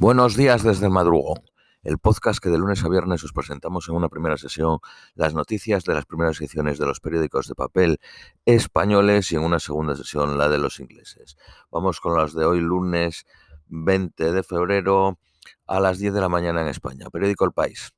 Buenos 0.00 0.36
días 0.36 0.62
desde 0.62 0.86
el 0.86 0.92
madrugón, 0.92 1.40
el 1.82 1.98
podcast 1.98 2.38
que 2.38 2.50
de 2.50 2.56
lunes 2.56 2.84
a 2.84 2.88
viernes 2.88 3.24
os 3.24 3.32
presentamos 3.32 3.88
en 3.88 3.96
una 3.96 4.08
primera 4.08 4.36
sesión 4.36 4.78
las 5.16 5.34
noticias 5.34 5.82
de 5.82 5.92
las 5.92 6.06
primeras 6.06 6.40
ediciones 6.40 6.78
de 6.78 6.86
los 6.86 7.00
periódicos 7.00 7.48
de 7.48 7.56
papel 7.56 7.98
españoles 8.44 9.32
y 9.32 9.34
en 9.34 9.42
una 9.42 9.58
segunda 9.58 9.96
sesión 9.96 10.38
la 10.38 10.48
de 10.48 10.58
los 10.58 10.78
ingleses. 10.78 11.36
Vamos 11.72 11.98
con 11.98 12.16
las 12.16 12.32
de 12.32 12.44
hoy 12.44 12.60
lunes 12.60 13.26
20 13.66 14.30
de 14.30 14.42
febrero 14.44 15.18
a 15.66 15.80
las 15.80 15.98
10 15.98 16.14
de 16.14 16.20
la 16.20 16.28
mañana 16.28 16.62
en 16.62 16.68
España. 16.68 17.10
Periódico 17.10 17.44
El 17.44 17.50
País. 17.50 17.90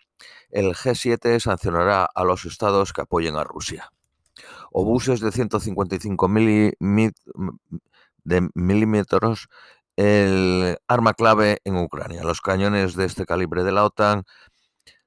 El 0.49 0.75
G7 0.75 1.39
sancionará 1.39 2.07
a 2.07 2.25
los 2.25 2.47
estados 2.47 2.95
que 2.95 3.03
apoyen 3.03 3.37
a 3.37 3.45
Rusia. 3.45 3.93
Obuses 4.73 5.21
de 5.21 5.33
155 5.33 6.29
milímetros 8.55 9.49
el 10.01 10.79
arma 10.89 11.13
clave 11.13 11.59
en 11.65 11.77
Ucrania. 11.77 12.23
Los 12.23 12.41
cañones 12.41 12.97
de 12.97 13.05
este 13.05 13.27
calibre 13.27 13.65
de 13.65 13.73
la 13.73 13.85
OTAN 13.85 14.25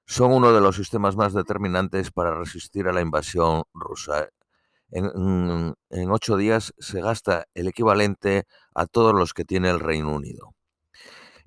son 0.06 0.32
uno 0.32 0.54
de 0.54 0.62
los 0.62 0.76
sistemas 0.76 1.16
más 1.16 1.34
determinantes 1.34 2.12
para 2.12 2.36
resistir 2.36 2.88
a 2.88 2.94
la 2.94 3.02
invasión 3.02 3.64
rusa. 3.74 4.30
En, 4.92 5.74
ocho 6.12 6.38
días 6.38 6.76
se 6.78 7.02
gasta 7.02 7.48
el 7.56 7.68
equivalente 7.68 8.44
a 8.76 8.86
todos 8.86 9.16
los 9.16 9.34
que 9.34 9.46
tiene 9.46 9.72
el 9.72 9.80
Reino 9.80 10.12
Unido. 10.12 10.54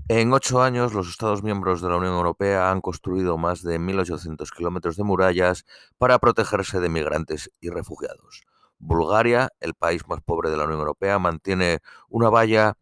En 0.09 0.33
ocho 0.33 0.61
años, 0.61 0.93
los 0.93 1.09
Estados 1.09 1.45
miembros 1.45 1.81
de 1.81 1.89
la 1.89 1.99
Unión 1.99 2.15
Europea 2.15 2.73
han 2.73 2.81
construido 2.81 3.39
más 3.39 3.63
de 3.63 3.79
1.800 3.79 4.51
kilómetros 4.51 4.97
de 4.97 5.05
murallas 5.05 5.65
para 5.99 6.19
protegerse 6.19 6.81
de 6.81 6.89
migrantes 6.89 7.53
y 7.61 7.71
refugiados. 7.71 8.43
Bulgaria, 8.79 9.51
el 9.61 9.75
país 9.75 10.03
más 10.09 10.21
pobre 10.21 10.51
de 10.51 10.57
la 10.57 10.65
Unión 10.65 10.81
Europea, 10.81 11.21
mantiene 11.21 11.79
una 12.09 12.29
valla 12.29 12.77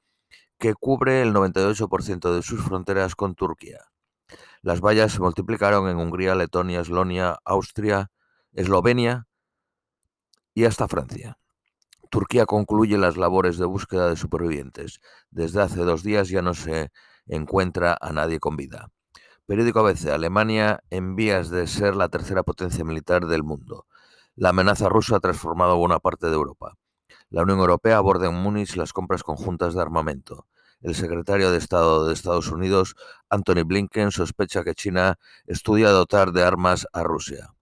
que 0.65 0.73
cubre 0.73 1.21
el 1.21 1.35
98% 1.35 2.35
de 2.35 2.41
sus 2.41 2.63
fronteras 2.63 3.15
con 3.15 3.35
Turquía. 3.35 3.81
Las 4.63 4.81
vallas 4.81 5.13
se 5.13 5.21
multiplicaron 5.21 5.91
en 5.91 5.99
Hungría, 5.99 6.35
Letonia, 6.35 6.81
Eslonia, 6.81 7.37
Austria, 7.45 8.11
Eslovenia 8.51 9.27
y 10.55 10.65
hasta 10.65 10.89
Francia. 10.89 11.37
Turquía 12.11 12.47
concluye 12.47 12.97
las 12.97 13.19
labores 13.19 13.59
de 13.59 13.67
búsqueda 13.67 14.09
de 14.09 14.17
supervivientes. 14.17 15.03
Desde 15.29 15.61
hace 15.61 15.83
dos 15.83 16.03
días 16.03 16.31
ya 16.31 16.41
no 16.41 16.55
se 16.55 16.91
encuentra 17.27 17.99
a 18.01 18.15
nadie 18.15 18.41
con 18.41 18.57
vida. 18.57 18.89
Periódico 19.45 19.81
ABC. 19.81 20.07
Alemania 20.07 20.83
en 20.89 21.15
vías 21.15 21.51
de 21.51 21.67
ser 21.67 21.95
la 21.95 22.09
tercera 22.09 22.43
potencia 22.43 22.87
militar 22.87 23.27
del 23.27 23.43
mundo. 23.43 23.85
La 24.35 24.49
amenaza 24.49 24.89
rusa 24.89 25.17
ha 25.17 25.21
transformado 25.21 25.77
buena 25.77 25.99
parte 25.99 26.29
de 26.29 26.33
Europa. 26.33 26.79
La 27.29 27.43
Unión 27.43 27.59
Europea 27.59 27.99
aborda 27.99 28.31
en 28.31 28.35
Múnich 28.35 28.77
las 28.77 28.95
compras 28.95 29.23
conjuntas 29.23 29.75
de 29.75 29.83
armamento. 29.83 30.47
El 30.85 30.95
secretario 30.95 31.51
de 31.51 31.57
Estado 31.57 32.07
de 32.07 32.13
Estados 32.13 32.49
Unidos, 32.49 32.95
Anthony 33.31 33.65
Blinken, 33.65 34.11
sospecha 34.13 34.65
que 34.65 34.75
China 34.75 35.19
estudia 35.47 35.89
dotar 35.89 36.33
de 36.33 36.43
armas 36.43 36.87
a 36.93 37.03
Rusia. 37.03 37.55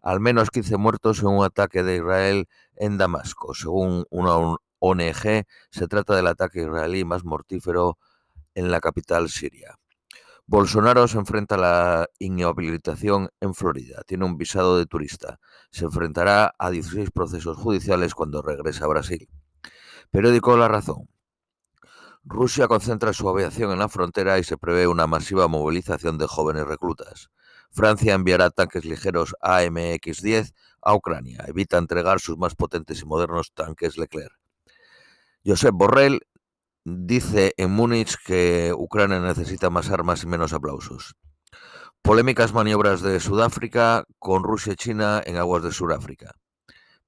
Al 0.00 0.20
menos 0.20 0.50
15 0.50 0.78
muertos 0.78 1.20
en 1.20 1.26
un 1.26 1.44
ataque 1.44 1.82
de 1.82 1.96
Israel 1.96 2.48
en 2.76 2.96
Damasco. 2.96 3.52
Según 3.52 4.06
una 4.08 4.56
ONG, 4.78 5.44
se 5.70 5.88
trata 5.88 6.16
del 6.16 6.26
ataque 6.26 6.62
israelí 6.62 7.04
más 7.04 7.22
mortífero 7.22 7.98
en 8.54 8.70
la 8.70 8.80
capital 8.80 9.28
siria. 9.28 9.78
Bolsonaro 10.46 11.06
se 11.06 11.18
enfrenta 11.18 11.56
a 11.56 11.58
la 11.58 12.08
inhabilitación 12.18 13.28
en 13.42 13.52
Florida. 13.52 14.04
Tiene 14.06 14.24
un 14.24 14.38
visado 14.38 14.78
de 14.78 14.86
turista. 14.86 15.38
Se 15.70 15.84
enfrentará 15.84 16.54
a 16.58 16.70
16 16.70 17.10
procesos 17.10 17.58
judiciales 17.58 18.14
cuando 18.14 18.40
regrese 18.40 18.84
a 18.84 18.86
Brasil. 18.86 19.28
Periódico 20.10 20.56
La 20.56 20.68
Razón. 20.68 21.10
Rusia 22.30 22.68
concentra 22.68 23.14
su 23.14 23.26
aviación 23.26 23.72
en 23.72 23.78
la 23.78 23.88
frontera 23.88 24.38
y 24.38 24.44
se 24.44 24.58
prevé 24.58 24.86
una 24.86 25.06
masiva 25.06 25.48
movilización 25.48 26.18
de 26.18 26.26
jóvenes 26.26 26.66
reclutas. 26.66 27.30
Francia 27.70 28.12
enviará 28.12 28.50
tanques 28.50 28.84
ligeros 28.84 29.34
AMX-10 29.40 30.52
a 30.82 30.94
Ucrania. 30.94 31.42
Evita 31.48 31.78
entregar 31.78 32.20
sus 32.20 32.36
más 32.36 32.54
potentes 32.54 33.00
y 33.00 33.06
modernos 33.06 33.52
tanques 33.54 33.96
Leclerc. 33.96 34.38
Josep 35.46 35.72
Borrell 35.72 36.20
dice 36.84 37.54
en 37.56 37.70
Múnich 37.70 38.16
que 38.22 38.74
Ucrania 38.76 39.20
necesita 39.20 39.70
más 39.70 39.90
armas 39.90 40.22
y 40.22 40.26
menos 40.26 40.52
aplausos. 40.52 41.16
Polémicas 42.02 42.52
maniobras 42.52 43.00
de 43.00 43.20
Sudáfrica 43.20 44.04
con 44.18 44.44
Rusia 44.44 44.74
y 44.74 44.76
China 44.76 45.22
en 45.24 45.38
aguas 45.38 45.62
de 45.62 45.72
Sudáfrica. 45.72 46.34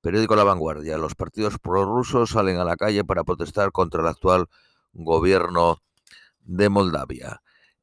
Periódico 0.01 0.35
La 0.35 0.45
Vanguardia. 0.45 0.97
Los 0.97 1.15
partidos 1.15 1.59
prorrusos 1.59 2.31
salen 2.31 2.57
a 2.57 2.65
la 2.65 2.77
calle 2.77 3.05
para 3.05 3.23
protestar 3.23 3.71
contra 3.71 4.01
el 4.01 4.09
actual 4.09 4.47
gobierno 4.93 5.83
de 6.41 6.69
Moldavia. 6.69 7.43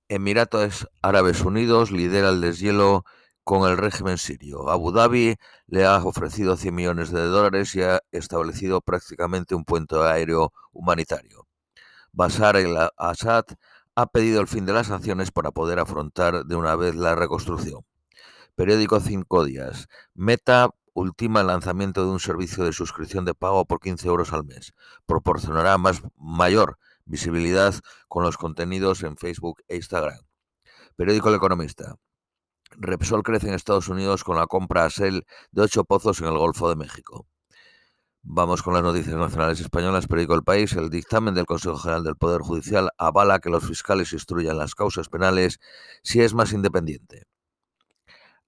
Emiratos 0.09 0.88
Árabes 1.01 1.41
Unidos 1.41 1.91
lidera 1.91 2.29
el 2.29 2.41
deshielo 2.41 3.06
con 3.44 3.69
el 3.69 3.78
régimen 3.78 4.18
sirio. 4.18 4.69
Abu 4.69 4.91
Dhabi 4.91 5.35
le 5.67 5.85
ha 5.85 5.97
ofrecido 6.03 6.57
100 6.57 6.75
millones 6.75 7.12
de 7.12 7.22
dólares 7.22 7.73
y 7.75 7.81
ha 7.81 8.01
establecido 8.12 8.81
prácticamente 8.81 9.56
un 9.56 9.63
puente 9.63 9.96
aéreo 9.96 10.51
humanitario. 10.72 11.47
Bashar 12.12 12.57
el-Assad 12.57 13.46
ha 13.96 14.06
pedido 14.07 14.41
el 14.41 14.47
fin 14.47 14.66
de 14.66 14.73
las 14.73 14.88
sanciones 14.88 15.31
para 15.31 15.51
poder 15.51 15.79
afrontar 15.79 16.46
de 16.46 16.56
una 16.56 16.75
vez 16.75 16.96
la 16.96 17.16
reconstrucción. 17.16 17.85
Periódico 18.56 19.00
Cinco 19.00 19.46
Días. 19.46 19.88
Meta 20.13 20.69
ultima 20.94 21.41
el 21.41 21.47
lanzamiento 21.47 22.03
de 22.03 22.12
un 22.12 22.19
servicio 22.19 22.66
de 22.66 22.73
suscripción 22.73 23.23
de 23.23 23.34
pago 23.34 23.66
por 23.66 23.79
15 23.79 24.07
euros 24.07 24.34
al 24.34 24.46
mes. 24.46 24.73
Proporcionará 25.06 25.78
más 25.78 26.01
mayor 26.17 26.79
visibilidad 27.07 27.73
con 28.07 28.23
los 28.23 28.38
contenidos 28.38 29.03
en 29.03 29.18
Facebook 29.18 29.63
e 29.68 29.78
Instagram. 29.78 30.19
Periódico 30.95 31.29
El 31.29 31.35
Economista. 31.35 31.95
Repsol 32.72 33.23
crece 33.23 33.47
en 33.47 33.53
Estados 33.53 33.88
Unidos 33.88 34.23
con 34.23 34.38
la 34.38 34.47
compra 34.47 34.85
a 34.85 34.90
Shell 34.90 35.25
de 35.51 35.62
ocho 35.62 35.85
pozos 35.85 36.22
en 36.22 36.28
el 36.28 36.38
Golfo 36.38 36.69
de 36.69 36.75
México. 36.75 37.25
Vamos 38.23 38.62
con 38.62 38.73
las 38.73 38.84
noticias 38.84 39.16
nacionales 39.16 39.62
españolas. 39.62 40.07
Periódico 40.07 40.35
El 40.35 40.44
País. 40.44 40.73
El 40.73 40.90
dictamen 40.90 41.34
del 41.34 41.46
Consejo 41.46 41.78
General 41.78 42.03
del 42.03 42.17
Poder 42.17 42.41
Judicial 42.41 42.90
avala 42.97 43.40
que 43.40 43.50
los 43.50 43.66
fiscales 43.66 44.12
instruyan 44.12 44.57
las 44.57 44.75
causas 44.75 45.07
penales 45.07 45.59
si 46.03 46.22
es 46.22 46.34
más 46.34 46.51
independiente. 46.51 47.23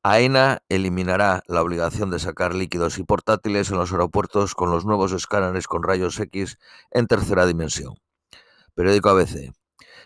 AENA 0.04 0.64
eliminará 0.70 1.44
la 1.48 1.62
obligación 1.62 2.10
de 2.10 2.20
sacar 2.20 2.56
líquidos 2.56 2.98
y 3.00 3.04
portátiles 3.04 3.70
en 3.70 3.78
los 3.78 3.92
aeropuertos 3.92 4.56
con 4.56 4.70
los 4.70 4.86
nuevos 4.86 5.12
escáneres 5.12 5.68
con 5.68 5.84
rayos 5.84 6.20
X 6.20 6.58
en 6.92 7.08
tercera 7.08 7.46
dimensión. 7.46 7.96
Periódico 8.76 9.10
ABC. 9.10 9.52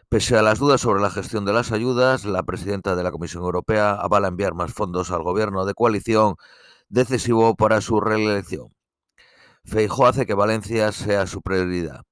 Pese 0.10 0.38
a 0.38 0.42
las 0.42 0.60
dudas 0.60 0.82
sobre 0.82 1.02
la 1.02 1.10
gestión 1.10 1.46
de 1.46 1.54
las 1.54 1.72
ayudas, 1.72 2.26
la 2.26 2.44
presidenta 2.44 2.96
de 2.96 3.04
la 3.04 3.12
Comisión 3.12 3.44
Europea 3.44 3.94
avala 3.94 4.28
enviar 4.28 4.54
más 4.54 4.74
fondos 4.74 5.12
al 5.12 5.24
gobierno 5.24 5.66
de 5.66 5.74
coalición 5.74 6.36
decisivo 6.90 7.56
para 7.56 7.82
su 7.82 8.00
reelección. 8.00 8.74
Feijó 9.66 10.06
hace 10.06 10.26
que 10.26 10.34
Valencia 10.34 10.92
sea 10.92 11.26
su 11.26 11.42
prioridad. 11.42 12.04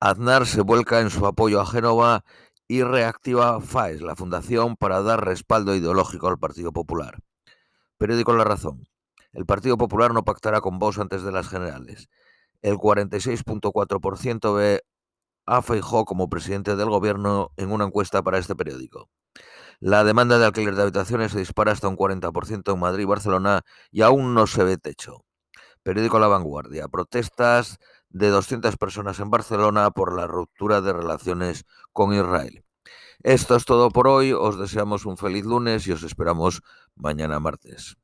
Aznar 0.00 0.46
se 0.46 0.62
vuelca 0.62 1.00
en 1.00 1.10
su 1.10 1.26
apoyo 1.26 1.60
a 1.60 1.66
Génova 1.66 2.24
y 2.66 2.82
reactiva 2.82 3.60
FAES, 3.60 4.00
la 4.00 4.16
fundación, 4.16 4.76
para 4.76 5.02
dar 5.02 5.24
respaldo 5.24 5.74
ideológico 5.74 6.28
al 6.28 6.38
Partido 6.38 6.72
Popular. 6.72 7.18
Periódico 7.98 8.34
La 8.34 8.44
Razón. 8.44 8.88
El 9.32 9.46
Partido 9.46 9.76
Popular 9.76 10.12
no 10.12 10.24
pactará 10.24 10.60
con 10.60 10.78
vos 10.78 10.98
antes 10.98 11.22
de 11.22 11.32
las 11.32 11.48
generales. 11.48 12.08
El 12.62 12.76
46.4% 12.76 14.56
ve 14.56 14.82
a 15.46 15.62
Feijó 15.62 16.04
como 16.04 16.28
presidente 16.28 16.76
del 16.76 16.88
gobierno 16.88 17.52
en 17.56 17.72
una 17.72 17.84
encuesta 17.84 18.22
para 18.22 18.38
este 18.38 18.54
periódico. 18.54 19.10
La 19.80 20.04
demanda 20.04 20.38
de 20.38 20.46
alquiler 20.46 20.74
de 20.74 20.82
habitaciones 20.82 21.32
se 21.32 21.38
dispara 21.38 21.72
hasta 21.72 21.88
un 21.88 21.96
40% 21.96 22.72
en 22.72 22.80
Madrid 22.80 23.02
y 23.02 23.06
Barcelona 23.06 23.62
y 23.90 24.02
aún 24.02 24.34
no 24.34 24.46
se 24.46 24.64
ve 24.64 24.78
techo. 24.78 25.24
Periódico 25.82 26.18
La 26.18 26.28
Vanguardia. 26.28 26.88
Protestas 26.88 27.78
de 28.08 28.28
200 28.30 28.76
personas 28.76 29.20
en 29.20 29.30
Barcelona 29.30 29.90
por 29.90 30.16
la 30.16 30.26
ruptura 30.26 30.80
de 30.80 30.92
relaciones 30.92 31.64
con 31.92 32.14
Israel. 32.14 32.64
Esto 33.22 33.56
es 33.56 33.64
todo 33.64 33.90
por 33.90 34.08
hoy. 34.08 34.32
Os 34.32 34.58
deseamos 34.58 35.04
un 35.04 35.16
feliz 35.16 35.44
lunes 35.44 35.86
y 35.86 35.92
os 35.92 36.02
esperamos 36.02 36.62
mañana 36.94 37.40
martes. 37.40 37.96